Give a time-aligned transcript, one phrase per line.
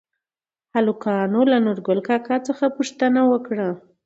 [0.75, 3.69] هلکانو له نورګل کاکا څخه پوښتنه وکړه؟